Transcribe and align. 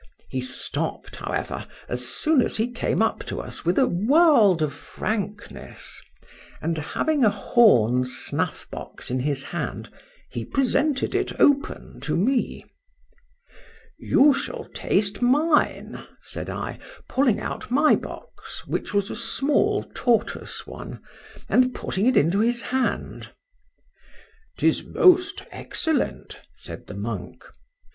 —He 0.31 0.41
stopp'd, 0.41 1.17
however, 1.17 1.67
as 1.87 2.07
soon 2.09 2.41
as 2.41 2.57
he 2.57 2.71
came 2.71 3.03
up 3.03 3.23
to 3.25 3.39
us, 3.39 3.63
with 3.63 3.77
a 3.77 3.85
world 3.85 4.63
of 4.63 4.73
frankness: 4.73 6.01
and 6.59 6.75
having 6.75 7.23
a 7.23 7.29
horn 7.29 8.03
snuff 8.05 8.67
box 8.71 9.11
in 9.11 9.19
his 9.19 9.43
hand, 9.43 9.91
he 10.31 10.43
presented 10.43 11.13
it 11.13 11.39
open 11.39 11.99
to 11.99 12.17
me.—You 12.17 14.33
shall 14.33 14.65
taste 14.73 15.21
mine—said 15.21 16.49
I, 16.49 16.79
pulling 17.07 17.39
out 17.39 17.69
my 17.69 17.95
box 17.95 18.65
(which 18.65 18.95
was 18.95 19.11
a 19.11 19.15
small 19.15 19.83
tortoise 19.93 20.65
one) 20.65 20.99
and 21.47 21.75
putting 21.75 22.07
it 22.07 22.17
into 22.17 22.39
his 22.39 22.63
hand.—'Tis 22.63 24.83
most 24.83 25.43
excellent, 25.51 26.41
said 26.55 26.87
the 26.87 26.95
monk. 26.95 27.45